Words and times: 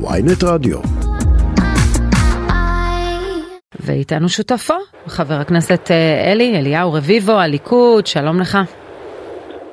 ויינט 0.00 0.44
רדיו. 0.44 0.78
ואיתנו 3.80 4.28
שותפו, 4.28 4.74
חבר 5.06 5.34
הכנסת 5.34 5.90
אה, 5.90 6.32
אלי, 6.32 6.56
אליהו 6.58 6.92
רביבו, 6.92 7.32
הליכוד, 7.32 8.06
שלום 8.06 8.40
לך. 8.40 8.58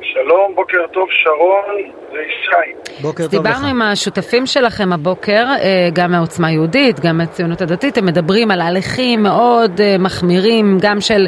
שלום, 0.01 0.55
בוקר 0.55 0.77
טוב 0.93 1.07
שרון 1.09 1.91
וישי. 2.13 3.01
בוקר 3.01 3.23
טוב 3.23 3.33
לך. 3.33 3.53
דיברנו 3.53 3.67
עם 3.67 3.81
השותפים 3.81 4.45
שלכם 4.45 4.93
הבוקר, 4.93 5.45
אה, 5.61 5.89
גם 5.93 6.11
מעוצמה 6.11 6.51
יהודית, 6.51 6.99
גם 6.99 7.17
מהציונות 7.17 7.61
הדתית, 7.61 7.97
הם 7.97 8.05
מדברים 8.05 8.51
על 8.51 8.61
הליכים 8.61 9.23
מאוד 9.23 9.81
אה, 9.81 9.95
מחמירים, 9.99 10.77
גם 10.81 11.01
של 11.01 11.27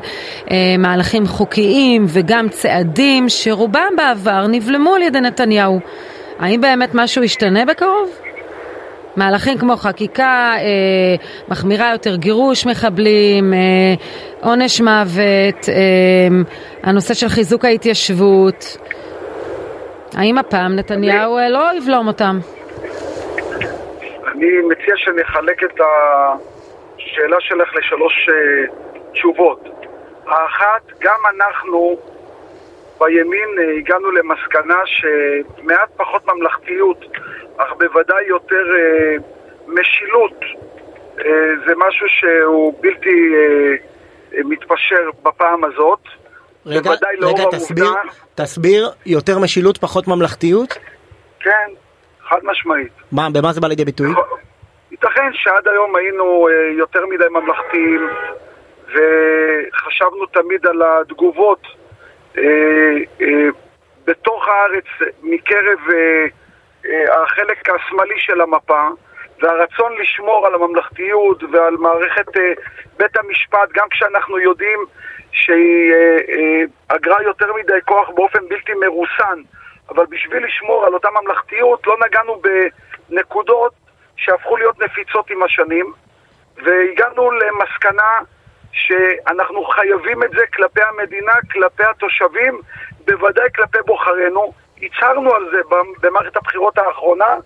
מהלכים 0.80 1.26
חוקיים 1.26 2.06
וגם 2.08 2.50
צעדים 2.50 3.30
שרובם 3.30 3.94
בעבר 3.98 4.48
נבלמו 4.48 4.96
על 4.96 5.02
ידי 5.02 5.20
נתניהו. 5.20 5.80
האם 6.40 6.62
באמת 6.62 6.90
משהו 6.94 7.24
ישתנה 7.24 7.66
בקרוב? 7.66 8.23
מהלכים 9.16 9.58
כמו 9.58 9.76
חקיקה 9.76 10.54
אה, 10.58 11.16
מחמירה 11.48 11.92
יותר, 11.92 12.16
גירוש 12.16 12.66
מחבלים, 12.66 13.54
אה, 13.54 13.60
עונש 14.42 14.82
מוות, 14.82 15.70
אה, 15.70 15.74
הנושא 16.84 17.14
של 17.14 17.28
חיזוק 17.28 17.66
ההתיישבות. 17.66 18.78
האם 20.18 20.38
הפעם 20.38 20.76
נתניהו 20.76 21.38
אה, 21.38 21.50
לא 21.50 21.78
יבלום 21.78 22.08
אותם? 22.08 22.40
אני 24.28 24.48
מציע 24.70 24.94
שנחלק 24.98 25.64
את 25.64 25.80
השאלה 26.98 27.38
שלך 27.40 27.76
לשלוש 27.76 28.30
אה, 28.30 28.76
תשובות. 29.14 29.70
האחת, 30.28 30.92
גם 31.00 31.20
אנחנו 31.36 31.98
בימין 33.00 33.50
אה, 33.60 33.78
הגענו 33.78 34.12
למסקנה 34.12 34.82
שמעט 34.86 35.90
פחות 35.98 36.28
ממלכתיות 36.28 37.06
אך 37.58 37.74
בוודאי 37.80 38.24
יותר 38.28 38.66
אה, 38.76 39.16
משילות. 39.68 40.40
אה, 41.20 41.32
זה 41.66 41.74
משהו 41.88 42.08
שהוא 42.10 42.74
בלתי 42.82 43.34
אה, 43.36 44.44
מתפשר 44.44 45.10
בפעם 45.24 45.64
הזאת. 45.64 46.00
רגע, 46.66 46.92
רגע, 47.22 47.44
תסביר, 47.52 47.86
העובדה... 47.86 48.02
תסביר, 48.36 48.90
יותר 49.06 49.40
משילות, 49.40 49.78
פחות 49.78 50.08
ממלכתיות? 50.08 50.78
כן, 51.40 51.70
חד 52.30 52.40
משמעית. 52.44 52.92
מה, 53.12 53.28
במה 53.34 53.54
זה 53.54 53.62
בא 53.62 53.68
לידי 53.68 53.86
ביטוי? 53.86 54.10
ייתכן 54.92 55.34
שעד 55.34 55.68
היום 55.68 55.96
היינו 55.96 56.48
אה, 56.48 56.54
יותר 56.78 57.06
מדי 57.06 57.24
ממלכתיים 57.30 58.08
וחשבנו 58.88 60.26
תמיד 60.26 60.68
על 60.68 60.82
התגובות 60.82 61.62
אה, 62.38 62.44
אה, 63.22 63.48
בתוך 64.06 64.48
הארץ 64.48 65.14
מקרב 65.24 65.80
אה, 65.94 66.26
החלק 67.10 67.70
השמאלי 67.70 68.20
של 68.20 68.42
המפה 68.42 68.88
והרצון 69.42 69.94
לשמור 70.02 70.48
על 70.48 70.56
הממלכתיות 70.56 71.44
ועל 71.52 71.78
מערכת 71.78 72.38
אה, 72.38 72.54
בית 72.98 73.18
המשפט 73.18 73.70
גם 73.74 73.90
כשאנחנו 73.90 74.40
יודעים 74.40 74.80
שהיא 75.32 75.94
אה, 75.94 76.64
אגרה 76.88 77.24
יותר 77.24 77.54
מדי 77.54 77.82
כוח 77.86 78.10
באופן 78.10 78.48
בלתי 78.48 78.72
מרוסן 78.74 79.42
אבל 79.90 80.06
בשביל 80.10 80.46
לשמור 80.46 80.86
על 80.86 80.94
אותה 80.94 81.08
ממלכתיות 81.22 81.88
לא 81.88 81.98
נגענו 82.06 82.42
בנקודות 83.10 83.74
שהפכו 84.16 84.58
להיות 84.58 84.80
נפיצות 84.80 85.30
עם 85.30 85.44
השנים 85.44 85.94
והגענו 86.64 87.32
למסקנה 87.32 88.20
שאנחנו 88.72 89.64
חייבים 89.64 90.24
את 90.24 90.32
זה 90.32 90.48
כלפי 90.54 90.82
המדינה, 90.82 91.34
כלפי 91.52 91.84
התושבים, 91.84 92.62
בוודאי 93.06 93.48
כלפי 93.56 93.78
בוחרינו. 93.86 94.54
הצהרנו 94.84 95.36
על 95.36 95.50
זה 95.52 95.58
במערכת 96.02 96.38
הבחירות 96.38 96.78
האחרונה, 96.78 97.38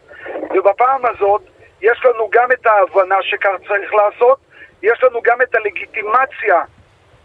ובפעם 0.55 1.05
הזאת 1.05 1.41
יש 1.81 2.05
לנו 2.05 2.30
גם 2.31 2.52
את 2.52 2.66
ההבנה 2.66 3.16
שכך 3.21 3.49
צריך 3.67 3.93
לעשות, 3.93 4.38
יש 4.83 5.03
לנו 5.03 5.21
גם 5.21 5.41
את 5.41 5.55
הלגיטימציה 5.55 6.61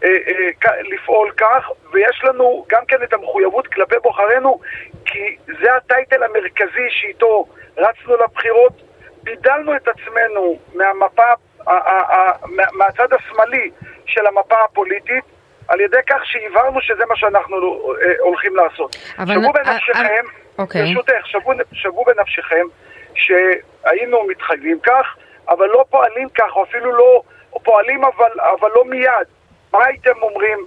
אה, 0.03 0.09
אה, 0.09 0.81
לפעול 0.81 1.31
כך, 1.31 1.69
ויש 1.91 2.23
לנו 2.23 2.65
גם 2.69 2.85
כן 2.87 3.03
את 3.03 3.13
המחויבות 3.13 3.67
כלפי 3.67 3.95
בוחרינו, 4.03 4.59
כי 5.05 5.37
זה 5.61 5.75
הטייטל 5.75 6.23
המרכזי 6.23 6.89
שאיתו 6.89 7.45
רצנו 7.77 8.15
לבחירות, 8.15 8.73
בידלנו 9.23 9.75
את 9.75 9.87
עצמנו 9.87 10.59
מהמפה, 10.73 11.33
מהצד 12.73 13.13
השמאלי 13.13 13.71
של 14.05 14.27
המפה 14.27 14.63
הפוליטית, 14.63 15.23
על 15.67 15.79
ידי 15.81 15.97
כך 16.07 16.25
שהבהרנו 16.25 16.81
שזה 16.81 17.05
מה 17.09 17.15
שאנחנו 17.15 17.55
אה, 18.01 18.13
הולכים 18.19 18.55
לעשות. 18.55 18.95
שוו 19.33 19.53
בנפשכם, 19.53 20.25
אוקיי. 20.57 20.81
ברשותך, 20.81 21.27
שוו 21.73 22.03
בנפשכם 22.05 22.65
שהיינו 23.15 24.23
מתחייבים 24.27 24.79
כך, 24.79 25.15
אבל 25.49 25.67
לא 25.67 25.85
פועלים 25.89 26.29
כך, 26.29 26.55
או 26.55 26.63
אפילו 26.63 26.91
לא, 26.91 27.21
פועלים 27.63 28.03
אבל, 28.03 28.31
אבל 28.39 28.69
לא 28.75 28.85
מיד. 28.85 29.27
מה 29.73 29.85
הייתם 29.85 30.21
אומרים? 30.21 30.57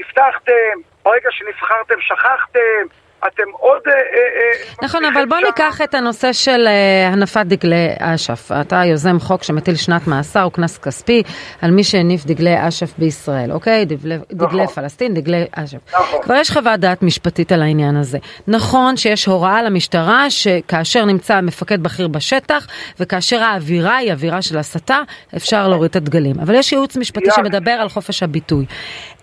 הבטחתם, 0.00 0.78
ברגע 1.02 1.28
שנבחרתם 1.30 2.00
שכחתם, 2.00 2.86
אתם 3.28 3.42
עוד... 3.52 3.80
אה, 3.86 3.92
אה, 3.92 3.98
אה, 3.98 4.84
נכון, 4.86 5.04
אבל 5.04 5.26
בוא 5.26 5.38
ניקח 5.46 5.80
את 5.84 5.94
הנושא 5.94 6.32
של 6.32 6.68
הנפת 7.12 7.46
דגלי 7.46 7.88
אש"ף. 7.98 8.52
אתה 8.60 8.82
יוזם 8.84 9.20
חוק 9.20 9.42
שמטיל 9.42 9.76
שנת 9.76 10.06
מאסר 10.06 10.42
או 10.42 10.50
קנס 10.50 10.78
כספי 10.78 11.22
על 11.62 11.70
מי 11.70 11.84
שהניף 11.84 12.24
דגלי 12.24 12.68
אש"ף 12.68 12.92
בישראל, 12.98 13.52
אוקיי? 13.52 13.84
דגלי, 13.84 14.18
דגלי 14.32 14.62
נכון. 14.62 14.66
פלסטין, 14.66 15.14
דגלי 15.14 15.44
אש"ף. 15.52 15.94
נכון. 15.94 16.22
כבר 16.22 16.34
יש 16.34 16.50
חוות 16.50 16.80
דעת 16.80 17.02
משפטית 17.02 17.52
על 17.52 17.62
העניין 17.62 17.96
הזה. 17.96 18.18
נכון 18.48 18.96
שיש 18.96 19.26
הוראה 19.26 19.62
למשטרה 19.62 20.30
שכאשר 20.30 21.04
נמצא 21.04 21.40
מפקד 21.40 21.82
בכיר 21.82 22.08
בשטח, 22.08 22.66
וכאשר 23.00 23.42
האווירה 23.42 23.96
היא 23.96 24.12
אווירה 24.12 24.42
של 24.42 24.58
הסתה, 24.58 24.98
אפשר 25.36 25.68
להוריד 25.68 25.90
את 25.90 25.96
הדגלים. 25.96 26.40
אבל 26.40 26.54
יש 26.54 26.72
ייעוץ 26.72 26.96
משפטי 26.96 27.30
שמדבר 27.36 27.70
על 27.70 27.88
חופש 27.88 28.22
הביטוי. 28.22 28.64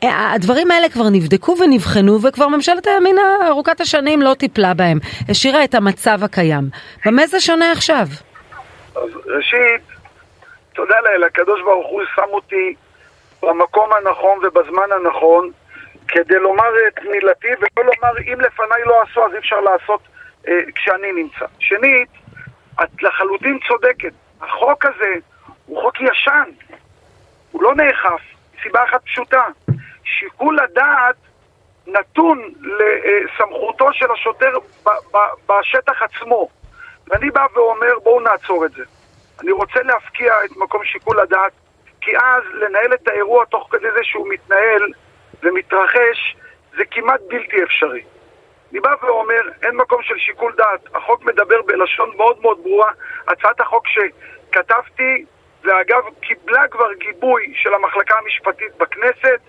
הדברים 0.02 0.72
האלה 0.72 0.90
כבר 0.90 1.10
נבדקו 1.10 1.56
ונבחנו, 1.60 2.22
וכבר 2.22 2.48
ממשלת 2.48 2.88
הימין 2.88 3.16
ארוכת 3.48 3.82
השנים 3.88 4.22
לא 4.22 4.34
טיפלה 4.34 4.74
בהם, 4.74 4.98
השאירה 5.30 5.64
את 5.64 5.76
המצב 5.76 6.24
הקיים. 6.24 6.64
במה 7.06 7.28
זה 7.28 7.40
שונה 7.40 7.72
עכשיו? 7.72 8.06
אז 8.96 9.10
ראשית, 9.26 9.82
תודה 10.74 10.96
לאל, 11.04 11.24
הקדוש 11.24 11.62
ברוך 11.62 11.88
הוא 11.88 12.02
שם 12.16 12.30
אותי 12.30 12.76
במקום 13.42 13.90
הנכון 13.94 14.40
ובזמן 14.46 14.90
הנכון 14.92 15.52
כדי 16.08 16.40
לומר 16.40 16.70
את 16.88 17.00
מילתי 17.12 17.48
ולא 17.48 17.86
לומר 17.86 18.34
אם 18.34 18.42
לפניי 18.42 18.82
לא 18.86 19.02
עשו 19.02 19.26
אז 19.26 19.34
אי 19.34 19.38
אפשר 19.38 19.60
לעשות 19.60 20.02
אה, 20.48 20.54
כשאני 20.76 21.12
נמצא. 21.12 21.46
שנית, 21.60 22.10
את 22.84 23.04
לחלוטין 23.04 23.60
צודקת, 23.68 24.14
החוק 24.42 24.86
הזה 24.86 25.14
הוא 25.66 25.82
חוק 25.82 26.02
ישן, 26.02 26.50
הוא 27.52 27.64
לא 27.64 27.76
נאכף, 27.76 28.22
סיבה 28.64 28.84
אחת 28.84 29.04
פשוטה, 29.04 29.44
שיקול 30.04 30.60
הדעת 30.60 31.16
נתון 31.88 32.52
לסמכותו 32.62 33.94
של 33.94 34.12
השוטר 34.12 34.52
בשטח 35.50 36.02
עצמו. 36.02 36.50
ואני 37.08 37.32
בא 37.32 37.48
ואומר, 37.54 38.00
בואו 38.04 38.20
נעצור 38.20 38.66
את 38.66 38.72
זה. 38.72 38.84
אני 39.42 39.52
רוצה 39.52 39.82
להפקיע 39.84 40.34
את 40.46 40.58
מקום 40.58 40.84
שיקול 40.84 41.20
הדעת, 41.20 41.52
כי 42.02 42.18
אז 42.18 42.44
לנהל 42.54 42.94
את 42.94 43.08
האירוע 43.08 43.46
תוך 43.46 43.68
כדי 43.72 43.92
זה 43.92 44.00
שהוא 44.04 44.28
מתנהל 44.30 44.82
ומתרחש, 45.44 46.38
זה 46.78 46.84
כמעט 46.92 47.20
בלתי 47.28 47.64
אפשרי. 47.64 48.02
אני 48.72 48.80
בא 48.80 48.96
ואומר, 49.02 49.42
אין 49.64 49.76
מקום 49.76 50.02
של 50.02 50.18
שיקול 50.18 50.54
דעת. 50.58 50.96
החוק 50.96 51.26
מדבר 51.26 51.62
בלשון 51.62 52.12
מאוד 52.18 52.42
מאוד 52.42 52.64
ברורה. 52.64 52.92
הצעת 53.28 53.60
החוק 53.60 53.88
שכתבתי, 53.88 55.26
ואגב, 55.64 56.04
קיבלה 56.22 56.68
כבר 56.68 56.94
גיבוי 56.94 57.54
של 57.56 57.74
המחלקה 57.74 58.16
המשפטית 58.18 58.78
בכנסת, 58.78 59.40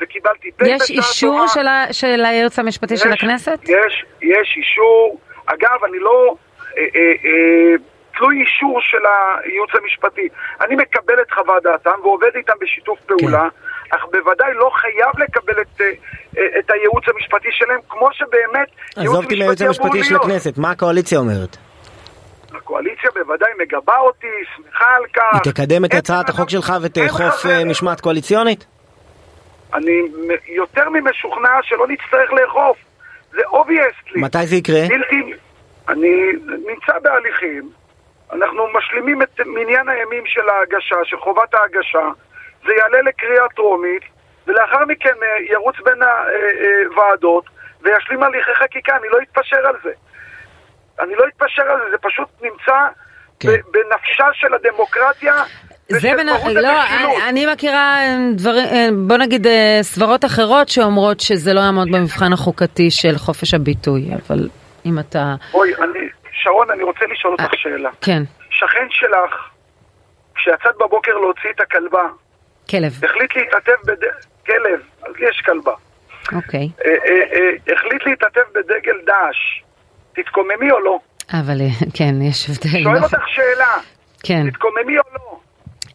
וקיבלתי 0.00 0.50
פ' 0.52 0.62
יש 0.66 0.90
אישור 0.90 1.46
של, 1.46 1.66
ה... 1.66 1.86
של 1.92 2.24
הייעוץ 2.24 2.58
המשפטי 2.58 2.94
יש, 2.94 3.00
של 3.00 3.12
הכנסת? 3.12 3.58
יש, 3.64 4.04
יש 4.22 4.54
אישור. 4.56 5.20
אגב, 5.46 5.84
אני 5.88 5.98
לא... 5.98 6.34
אה, 6.76 6.82
אה, 6.82 7.12
אה, 7.24 7.74
תלוי 8.18 8.40
אישור 8.40 8.80
של 8.80 8.98
הייעוץ 9.44 9.70
המשפטי. 9.74 10.28
אני 10.60 10.76
מקבל 10.76 11.20
את 11.22 11.30
חוות 11.30 11.62
דעתם 11.62 12.00
ועובד 12.02 12.30
איתם 12.36 12.52
בשיתוף 12.60 12.98
פעולה, 13.06 13.48
כן. 13.90 13.96
אך 13.96 14.04
בוודאי 14.12 14.54
לא 14.54 14.70
חייב 14.74 15.18
לקבל 15.18 15.60
את, 15.60 15.80
אה, 15.80 15.86
אה, 16.38 16.58
את 16.58 16.70
הייעוץ 16.70 17.04
המשפטי 17.14 17.48
שלהם, 17.50 17.80
כמו 17.88 18.08
שבאמת 18.12 18.68
ייעוץ 18.96 19.18
משפטי 19.18 19.36
מהייעוץ 19.36 19.62
המשפטי 19.62 20.04
של 20.04 20.16
הכנסת, 20.16 20.58
מה 20.58 20.70
הקואליציה 20.70 21.18
אומרת? 21.18 21.56
הקואליציה 22.54 23.10
בוודאי 23.14 23.50
מגבה 23.58 23.98
אותי, 23.98 24.26
שמחה 24.56 24.96
על 24.96 25.02
כך. 25.14 25.44
היא 25.44 25.52
תקדם 25.52 25.84
את 25.84 25.94
הצעת 25.94 26.28
החוק 26.28 26.50
שלך 26.50 26.72
ותאכוף 26.82 27.46
אה, 27.46 27.64
משמעת 27.64 28.00
קואליציונית? 28.00 28.66
אני 29.74 30.02
יותר 30.46 30.90
ממשוכנע 30.90 31.58
שלא 31.62 31.86
נצטרך 31.88 32.32
לאכוף. 32.32 32.76
זה 33.32 33.40
אובייסטלי. 33.46 34.20
מתי 34.20 34.46
זה 34.46 34.56
יקרה? 34.56 34.80
בלתי... 34.88 35.34
אני 35.88 36.32
נמצא 36.66 36.98
בהליכים, 37.02 37.70
אנחנו 38.32 38.66
משלימים 38.72 39.22
את 39.22 39.40
מניין 39.46 39.88
הימים 39.88 40.22
של 40.26 40.48
ההגשה, 40.48 40.96
של 41.04 41.16
חובת 41.16 41.54
ההגשה, 41.54 42.08
זה 42.66 42.72
יעלה 42.78 43.02
לקריאה 43.02 43.48
טרומית, 43.56 44.02
ולאחר 44.46 44.84
מכן 44.84 45.14
אה, 45.22 45.52
ירוץ 45.52 45.76
בין 45.84 45.98
הוועדות 46.90 47.44
וישלים 47.80 48.22
הליכי 48.22 48.54
חקיקה, 48.54 48.96
אני 48.96 49.08
לא 49.08 49.18
אתפשר 49.22 49.66
על 49.66 49.76
זה. 49.82 49.92
אני 51.00 51.14
לא 51.14 51.24
אתפשר 51.28 51.62
על 51.62 51.78
זה, 51.84 51.90
זה 51.90 51.98
פשוט 51.98 52.28
נמצא 52.42 52.78
כן. 53.40 53.48
בנפשה 53.48 54.26
של 54.32 54.54
הדמוקרטיה. 54.54 55.34
זה 55.92 56.12
בין, 56.16 56.26
לא, 56.54 56.82
אני, 56.82 57.28
אני 57.28 57.46
מכירה 57.52 58.00
דברים, 58.34 59.08
בוא 59.08 59.16
נגיד 59.16 59.46
סברות 59.82 60.24
אחרות 60.24 60.68
שאומרות 60.68 61.20
שזה 61.20 61.54
לא 61.54 61.60
יעמוד 61.60 61.88
במבחן 61.92 62.32
החוקתי 62.32 62.90
של 62.90 63.18
חופש 63.18 63.54
הביטוי, 63.54 64.08
אבל 64.14 64.48
אם 64.86 64.98
אתה... 64.98 65.34
בואי, 65.52 65.74
אני, 65.74 66.08
שרון, 66.32 66.70
אני 66.70 66.82
רוצה 66.82 67.06
לשאול 67.12 67.32
אותך 67.32 67.54
שאלה. 67.56 67.90
כן. 68.00 68.22
שכן 68.50 68.86
שלך, 68.90 69.48
כשיצאת 70.34 70.74
בבוקר 70.80 71.12
להוציא 71.18 71.50
את 71.50 71.60
הכלבה, 71.60 72.02
כלב. 72.70 72.92
החליט 73.04 73.36
להתעטף 73.36 73.84
בד... 73.86 74.04
כלב, 74.46 74.80
אז 75.02 75.12
יש 75.18 75.42
כלבה. 75.46 75.72
אוקיי. 76.32 76.68
אה, 76.84 76.90
אה, 76.90 77.40
אה, 77.68 77.74
החליט 77.74 78.06
להתעטף 78.06 78.42
בדגל 78.54 78.96
דאעש. 79.06 79.62
תתקוממי 80.12 80.70
או 80.70 80.80
לא? 80.80 80.98
אבל 81.32 81.58
כן, 81.94 82.22
יש 82.22 82.50
הבדל. 82.50 82.82
שואל 82.82 83.04
אותך 83.04 83.28
שאלה. 83.28 83.74
כן. 84.22 84.50
תתקוממי 84.50 84.98
או 84.98 85.02
לא? 85.14 85.40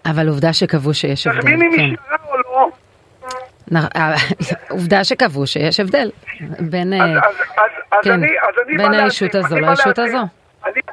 אבל 0.05 0.27
עובדה 0.27 0.53
שקבעו 0.53 0.93
שיש 0.93 1.27
הבדל. 1.27 1.39
תזמיני 1.39 1.67
משטרה 1.67 2.17
או 2.29 2.37
לא? 2.37 2.69
עובדה 4.69 5.03
שקבעו 5.03 5.47
שיש 5.47 5.79
הבדל 5.79 6.11
בין, 6.59 6.93
כן, 8.03 8.19
האישות 8.93 9.35
הזו 9.35 9.59
לאישות 9.59 9.97
להציף. 9.97 10.15
הזו. 10.15 10.17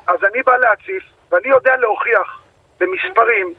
אז 0.07 0.25
אני 0.25 0.43
בא 0.43 0.57
להציף, 0.57 1.03
ואני 1.33 1.49
יודע 1.49 1.77
להוכיח 1.77 2.41
במספרים 2.81 3.55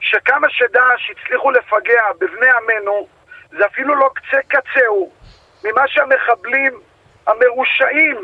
שכמה 0.00 0.46
שדאעש 0.50 1.10
הצליחו 1.10 1.50
לפגע 1.50 2.02
בבני 2.20 2.46
עמנו, 2.50 3.06
זה 3.50 3.66
אפילו 3.66 3.94
לא 3.94 4.10
קצה 4.14 4.38
קצהו 4.48 5.10
ממה 5.64 5.82
שהמחבלים 5.86 6.80
המרושעים, 7.26 8.16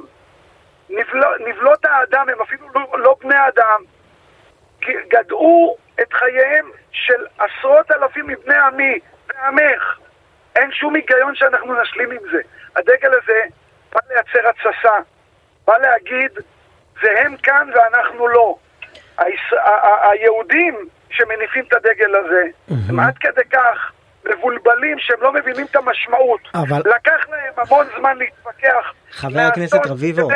נבלו, 0.91 1.29
נבלות 1.49 1.85
האדם, 1.85 2.29
הם 2.29 2.41
אפילו 2.43 2.67
לא, 2.75 2.99
לא 2.99 3.17
בני 3.21 3.49
אדם, 3.49 3.83
גדעו 5.09 5.77
את 6.03 6.13
חייהם 6.13 6.71
של 6.93 7.27
עשרות 7.39 7.91
אלפים 7.91 8.27
מבני 8.27 8.55
עמי 8.57 8.99
ועמך. 9.29 9.99
אין 10.57 10.73
שום 10.73 10.95
היגיון 10.95 11.35
שאנחנו 11.35 11.83
נשלים 11.83 12.11
עם 12.11 12.19
זה. 12.33 12.39
הדגל 12.77 13.11
הזה 13.23 13.41
בא 13.93 14.01
לייצר 14.11 14.49
התססה, 14.49 14.95
בא 15.67 15.79
להגיד, 15.79 16.31
זה 17.03 17.09
הם 17.21 17.37
כאן 17.37 17.69
ואנחנו 17.75 18.29
לא. 18.29 18.57
היש... 19.19 19.55
היהודים 20.03 20.89
שמניפים 21.11 21.65
את 21.69 21.73
הדגל 21.73 22.17
הזה, 22.17 22.43
הם 22.89 23.01
עד 23.01 23.19
כדי 23.19 23.45
כך 23.53 23.93
מבולבלים 24.25 24.99
שהם 24.99 25.21
לא 25.21 25.33
מבינים 25.33 25.67
את 25.71 25.77
המשמעות. 25.77 26.41
אבל- 26.55 26.83
לקח 26.97 27.29
להם 27.31 27.53
המון 27.57 27.87
זמן 27.99 28.19
להתפכח. 28.19 28.93
חבר 29.11 29.41
הכנסת 29.41 29.87
רביבו. 29.87 30.29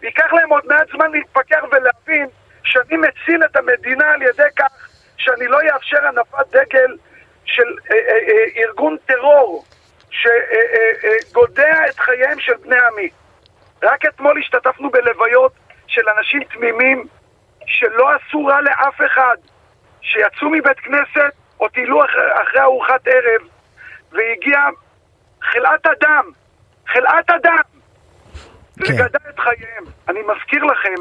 וייקח 0.00 0.32
להם 0.32 0.50
עוד 0.50 0.66
מעט 0.66 0.88
זמן 0.92 1.10
להתפכח 1.12 1.60
ולהבין 1.72 2.26
שאני 2.68 2.96
מציל 2.96 3.44
את 3.44 3.56
המדינה 3.56 4.10
על 4.10 4.22
ידי 4.22 4.48
כך 4.56 4.88
שאני 5.16 5.46
לא 5.46 5.58
אאפשר 5.74 6.06
הנפת 6.06 6.48
דגל 6.50 6.96
של 7.44 7.76
אה, 7.90 7.96
אה, 7.96 8.18
אה, 8.28 8.62
ארגון 8.64 8.96
טרור 9.06 9.64
שגודע 10.10 11.88
את 11.88 11.98
חייהם 11.98 12.40
של 12.40 12.54
בני 12.54 12.76
עמי. 12.78 13.08
רק 13.82 14.06
אתמול 14.06 14.38
השתתפנו 14.38 14.90
בלוויות 14.90 15.52
של 15.86 16.02
אנשים 16.18 16.44
תמימים 16.44 17.06
שלא 17.66 18.10
עשו 18.10 18.46
רע 18.46 18.60
לאף 18.60 19.00
אחד, 19.06 19.36
שיצאו 20.00 20.50
מבית 20.50 20.80
כנסת 20.80 21.32
או 21.60 21.68
טיילו 21.68 22.04
אחרי, 22.04 22.42
אחרי 22.42 22.60
ארוחת 22.60 23.06
ערב 23.06 23.48
והגיע 24.12 24.58
חלאת 25.42 25.86
אדם, 25.86 26.30
חלאת 26.86 27.30
אדם, 27.30 27.56
כן. 28.86 28.94
וגדע 28.94 29.18
את 29.30 29.38
חייהם. 29.38 29.84
אני 30.08 30.20
מזכיר 30.20 30.64
לכם, 30.64 30.94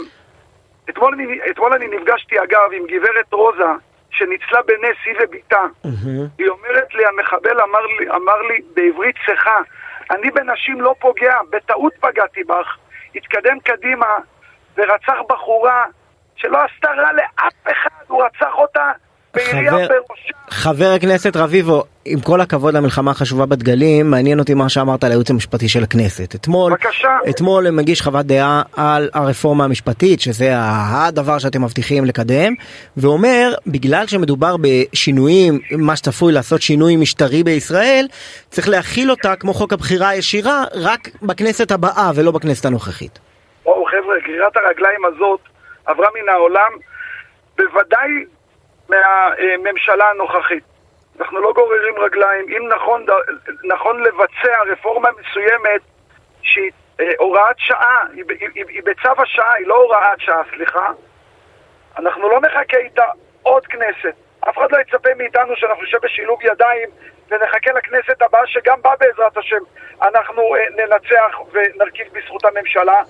אתמול 0.89 1.13
אני, 1.13 1.39
אתמול 1.51 1.73
אני 1.73 1.87
נפגשתי 1.87 2.39
אגב 2.39 2.69
עם 2.73 2.83
גברת 2.87 3.33
רוזה, 3.33 3.71
שניצלה 4.09 4.61
בנס 4.61 4.97
היא 5.05 5.15
ובתה. 5.21 5.61
היא 6.37 6.47
אומרת 6.49 6.93
לי, 6.93 7.05
המחבל 7.05 7.61
אמר 7.61 7.85
לי, 7.85 8.09
אמר 8.09 8.41
לי 8.41 8.61
בעברית 8.73 9.15
צחה, 9.25 9.57
אני 10.11 10.31
בנשים 10.31 10.81
לא 10.81 10.95
פוגע, 10.99 11.37
בטעות 11.49 11.93
פגעתי 11.99 12.43
בך. 12.43 12.77
התקדם 13.15 13.59
קדימה 13.59 14.15
ורצח 14.77 15.17
בחורה 15.29 15.85
שלא 16.35 16.57
עשתה 16.63 16.91
רע 16.91 17.11
לאף 17.13 17.53
אחד, 17.71 18.03
הוא 18.07 18.23
רצח 18.23 18.53
אותה 18.53 18.91
חבר-. 19.35 19.87
חבר 20.49 20.93
הכנסת 20.95 21.35
רביבו, 21.35 21.83
עם 22.05 22.19
כל 22.19 22.41
הכבוד 22.41 22.73
למלחמה 22.73 23.11
החשובה 23.11 23.45
בדגלים, 23.45 24.11
מעניין 24.11 24.39
אותי 24.39 24.53
מה 24.53 24.69
שאמרת 24.69 25.03
על 25.03 25.11
הייעוץ 25.11 25.29
המשפטי 25.29 25.69
של 25.69 25.83
הכנסת. 25.83 26.35
אתמול, 26.35 26.71
בבקשה. 26.71 27.17
אתמול 27.29 27.69
מגיש 27.69 28.01
חוות 28.01 28.25
דעה 28.25 28.61
על 28.75 29.09
הרפורמה 29.13 29.63
המשפטית, 29.63 30.21
שזה 30.21 30.51
הדבר 30.55 31.39
שאתם 31.39 31.63
מבטיחים 31.63 32.05
לקדם, 32.05 32.53
ואומר, 32.97 33.53
בגלל 33.67 34.07
שמדובר 34.07 34.55
בשינויים, 34.61 35.59
מה 35.77 35.95
שצפוי 35.95 36.33
לעשות 36.33 36.61
שינוי 36.61 36.95
משטרי 36.95 37.43
בישראל, 37.43 38.07
צריך 38.49 38.69
להכיל 38.69 39.11
אותה 39.11 39.35
כמו 39.35 39.53
חוק 39.53 39.73
הבחירה 39.73 40.09
הישירה, 40.09 40.63
רק 40.73 41.09
בכנסת 41.21 41.71
הבאה 41.71 42.11
ולא 42.15 42.31
בכנסת 42.31 42.65
הנוכחית. 42.65 43.19
בואו 43.63 43.85
חבר'ה, 43.85 44.15
גרירת 44.27 44.57
הרגליים 44.57 45.05
הזאת 45.05 45.39
עברה 45.85 46.07
מן 46.15 46.29
העולם, 46.29 46.71
בוודאי 47.57 48.09
מהממשלה 48.89 50.09
הנוכחית. 50.09 50.63
אנחנו 51.19 51.39
לא 51.39 51.53
גוררים 51.53 51.99
רגליים. 51.99 52.45
אם 52.49 52.67
נכון, 52.67 53.05
נכון 53.63 54.03
לבצע 54.03 54.61
רפורמה 54.71 55.09
מסוימת 55.11 55.81
שהיא 56.41 56.71
אה, 56.99 57.11
הוראת 57.17 57.55
שעה, 57.59 58.03
היא, 58.13 58.23
היא, 58.29 58.49
היא, 58.55 58.63
היא 58.67 58.81
בצו 58.85 59.21
השעה, 59.21 59.53
היא 59.53 59.67
לא 59.67 59.75
הוראת 59.75 60.19
שעה, 60.19 60.41
סליחה, 60.55 60.87
אנחנו 61.97 62.29
לא 62.29 62.39
נחכה 62.41 62.77
איתה 62.77 63.05
עוד 63.43 63.67
כנסת. 63.67 64.13
אף 64.49 64.57
אחד 64.57 64.71
לא 64.71 64.77
יצפה 64.81 65.09
מאיתנו 65.17 65.55
שאנחנו 65.55 65.83
נשב 65.83 65.97
בשילוב 66.03 66.39
ידיים 66.43 66.89
ונחכה 67.29 67.71
לכנסת 67.71 68.21
הבאה 68.21 68.47
שגם 68.47 68.81
בה 68.81 68.93
בעזרת 68.99 69.37
השם 69.37 69.59
אנחנו 70.01 70.55
אה, 70.55 70.61
ננצח 70.75 71.39
ונרכיב 71.51 72.07
בזכות 72.13 72.45
הממשלה 72.45 73.01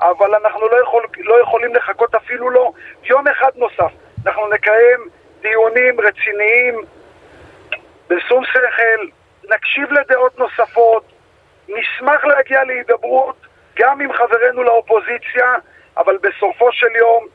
אבל 0.00 0.34
אנחנו 0.34 0.68
לא, 0.68 0.82
יכול, 0.82 1.02
לא 1.18 1.40
יכולים 1.40 1.74
לחכות 1.74 2.14
אפילו 2.14 2.50
לא 2.50 2.72
יום 3.04 3.28
אחד 3.28 3.50
נוסף. 3.56 3.92
אנחנו 4.26 4.48
נקיים 4.48 5.08
דיונים 5.48 6.00
רציניים 6.00 6.74
בשום 8.08 8.44
שכל, 8.44 9.06
נקשיב 9.54 9.92
לדעות 9.92 10.38
נוספות, 10.38 11.04
נשמח 11.68 12.24
להגיע 12.24 12.64
להידברות 12.64 13.36
גם 13.78 14.00
עם 14.00 14.12
חברינו 14.12 14.62
לאופוזיציה, 14.62 15.54
אבל 15.96 16.18
בסופו 16.22 16.72
של 16.72 16.96
יום 16.98 17.26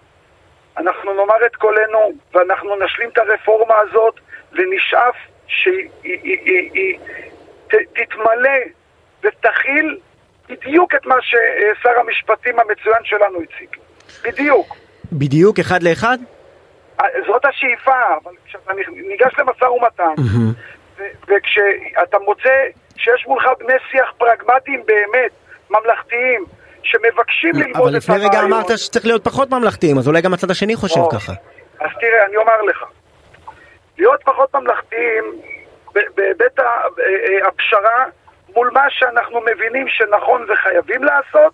אנחנו 0.77 1.13
נאמר 1.13 1.45
את 1.45 1.55
קולנו 1.55 2.11
ואנחנו 2.33 2.75
נשלים 2.75 3.09
את 3.09 3.17
הרפורמה 3.17 3.75
הזאת 3.79 4.15
ונשאף 4.51 5.15
שהיא 5.47 6.99
תתמלא 7.69 8.59
ותכיל 9.23 9.97
בדיוק 10.49 10.95
את 10.95 11.05
מה 11.05 11.15
ששר 11.21 11.99
המשפטים 11.99 12.59
המצוין 12.59 13.03
שלנו 13.03 13.39
הציג. 13.41 13.75
בדיוק. 14.23 14.75
בדיוק 15.11 15.59
אחד 15.59 15.83
לאחד? 15.83 16.17
זאת 17.41 17.53
השאיפה, 17.53 17.91
אבל 18.23 18.31
כשאתה 18.45 18.73
ניגש 19.07 19.33
למשא 19.39 19.65
ומתן, 19.65 20.13
וכשאתה 21.27 22.19
מוצא 22.19 22.49
שיש 22.97 23.25
מולך 23.27 23.45
בני 23.59 23.73
שיח 23.91 24.13
פרגמטיים 24.17 24.83
באמת, 24.85 25.31
ממלכתיים, 25.69 26.45
שמבקשים 26.83 27.51
ללמוד 27.55 27.75
אבל 27.75 27.89
את 27.89 27.93
לפני 27.93 28.15
רגע 28.15 28.27
הרעיון. 28.27 28.53
אמרת 28.53 28.77
שצריך 28.77 29.05
להיות 29.05 29.23
פחות 29.23 29.49
ממלכתיים, 29.49 29.97
אז 29.97 30.07
אולי 30.07 30.21
גם 30.21 30.33
הצד 30.33 30.51
השני 30.51 30.75
חושב 30.75 30.99
או, 30.99 31.09
ככה. 31.09 31.33
אז 31.79 31.89
תראה, 31.99 32.25
אני 32.25 32.37
אומר 32.37 32.61
לך, 32.61 32.83
להיות 33.97 34.23
פחות 34.23 34.55
ממלכתיים 34.55 35.23
בהיבט 35.93 36.59
אה, 36.59 36.65
אה, 36.65 37.47
הפשרה 37.47 38.05
מול 38.55 38.71
מה 38.73 38.85
שאנחנו 38.89 39.41
מבינים 39.41 39.87
שנכון 39.87 40.45
וחייבים 40.49 41.03
לעשות, 41.03 41.53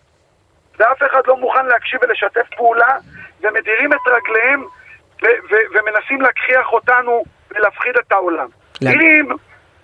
ואף 0.80 1.04
אחד 1.12 1.22
לא 1.28 1.38
מוכן 1.38 1.66
להקשיב 1.66 2.00
ולשתף 2.04 2.48
פעולה, 2.56 2.98
ומדירים 3.42 3.94
את 3.94 4.08
רגליהם 4.08 4.64
ו- 5.24 5.40
ו- 5.52 5.68
ומנסים 5.80 6.22
להכריח 6.22 6.74
אותנו 6.74 7.24
ולהפחיד 7.52 7.98
את 7.98 8.12
העולם. 8.12 8.48
למה? 8.82 8.94
אם, 8.94 9.32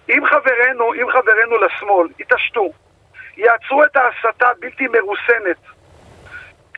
אם 0.09 0.25
חברינו, 0.25 0.93
אם 0.93 1.05
חברינו 1.11 1.57
לשמאל 1.57 2.07
יתעשתו, 2.19 2.69
יעצרו 3.37 3.83
את 3.83 3.95
ההסתה 3.95 4.47
הבלתי 4.49 4.87
מרוסנת 4.87 5.57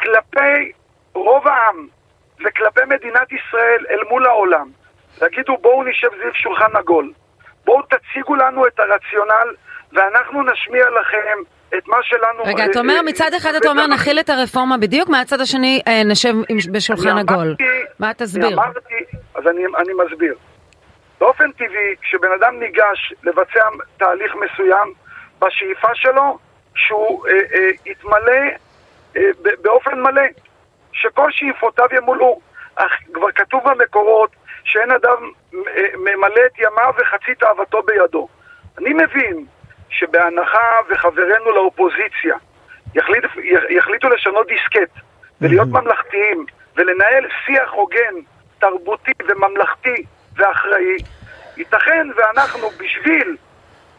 כלפי 0.01 0.71
רוב 1.13 1.47
העם 1.47 1.87
וכלפי 2.45 2.81
מדינת 2.87 3.27
ישראל 3.31 3.85
אל 3.89 3.99
מול 4.09 4.25
העולם, 4.25 4.67
תגידו 5.19 5.57
בואו 5.61 5.83
נשב 5.83 6.07
סביב 6.21 6.33
שולחן 6.33 6.75
עגול, 6.75 7.11
בואו 7.65 7.81
תציגו 7.81 8.35
לנו 8.35 8.67
את 8.67 8.79
הרציונל 8.79 9.55
ואנחנו 9.93 10.43
נשמיע 10.43 10.85
לכם 11.01 11.37
את 11.77 11.87
מה 11.87 11.97
שלנו... 12.01 12.43
רגע, 12.45 12.65
אתה 12.65 12.79
אה, 12.79 12.81
אומר 12.83 12.93
אה, 12.97 13.01
מצד 13.01 13.31
אחד 13.37 13.51
אתה 13.55 13.69
אומר 13.69 13.87
נכיל 13.87 14.19
את 14.19 14.29
הרפורמה 14.29 14.77
בדיוק, 14.77 15.09
מהצד 15.09 15.41
השני 15.41 15.81
אה, 15.87 16.01
נשב 16.05 16.33
בשולחן 16.71 17.09
אני 17.09 17.19
עגול. 17.19 17.37
אמרתי- 17.47 17.63
מה 17.99 18.07
אני 18.07 18.13
תסביר? 18.13 18.53
אמרתי, 18.53 18.95
אז 19.35 19.47
אני, 19.47 19.65
אני 19.65 19.93
מסביר. 20.05 20.35
באופן 21.19 21.51
טבעי, 21.51 21.95
כשבן 22.01 22.31
אדם 22.39 22.59
ניגש 22.59 23.13
לבצע 23.23 23.69
תהליך 23.97 24.35
מסוים, 24.35 24.93
בשאיפה 25.39 25.87
שלו 25.93 26.37
שהוא 26.75 27.27
אה, 27.27 27.33
אה, 27.33 27.69
יתמלא 27.85 28.41
אה, 29.17 29.21
באופן 29.61 30.01
מלא, 30.01 30.21
שכל 30.91 31.31
שאיפותיו 31.31 31.87
ימולאו. 31.91 32.39
אך 32.75 32.91
כבר 33.13 33.31
כתוב 33.31 33.61
במקורות 33.69 34.35
שאין 34.63 34.91
אדם 34.91 35.31
אה, 35.53 35.83
ממלא 35.97 36.41
את 36.45 36.59
ימיו 36.59 36.93
וחצי 36.97 37.35
תאוותו 37.35 37.81
בידו. 37.83 38.27
אני 38.77 38.93
מבין 38.93 39.45
שבהנחה 39.89 40.79
וחברינו 40.89 41.51
לאופוזיציה 41.51 42.35
יחליט, 42.95 43.23
יחליטו 43.69 44.09
לשנות 44.09 44.47
דיסקט 44.47 44.91
ולהיות 45.41 45.67
ממלכתיים 45.67 46.45
ולנהל 46.75 47.27
שיח 47.45 47.71
הוגן, 47.71 48.15
תרבותי 48.59 49.11
וממלכתי 49.27 50.03
ואחראי, 50.35 50.97
ייתכן 51.57 52.07
ואנחנו 52.15 52.69
בשביל 52.69 53.37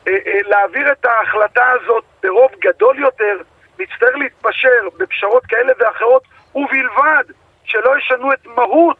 אה, 0.08 0.12
אה, 0.26 0.38
להעביר 0.44 0.92
את 0.92 1.04
ההחלטה 1.04 1.64
הזאת 1.70 2.04
ברוב 2.22 2.50
גדול 2.60 2.98
יותר, 2.98 3.36
נצטרך 3.78 4.14
להתפשר 4.16 4.88
בפשרות 4.98 5.46
כאלה 5.46 5.72
ואחרות, 5.78 6.22
ובלבד 6.54 7.24
שלא 7.64 7.98
ישנו 7.98 8.32
את 8.32 8.46
מהות 8.46 8.96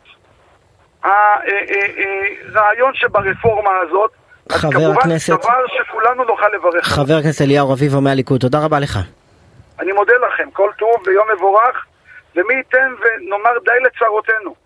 הרעיון 1.03 2.95
שברפורמה 2.95 3.71
הזאת. 3.83 4.11
חבר 4.53 4.91
הכנסת... 4.99 5.33
אז 5.33 5.39
כמובן 5.39 5.57
דבר 5.57 5.67
שכולנו 5.69 6.25
נוכל 6.25 6.49
לברך. 6.55 6.87
חבר 6.87 7.15
הכנסת 7.21 7.43
אליהו 7.43 7.71
רביבו 7.71 8.01
מהליכוד, 8.01 8.41
תודה 8.41 8.65
רבה 8.65 8.79
לך. 8.81 8.99
אני 9.81 9.93
מודה 9.93 10.13
לכם, 10.29 10.51
כל 10.51 10.71
טוב 10.79 11.03
ויום 11.07 11.27
מבורך, 11.37 11.87
ומי 12.37 12.55
ייתן 12.55 12.95
ונאמר 13.01 13.59
די 13.65 13.81
לצרותינו. 13.87 14.57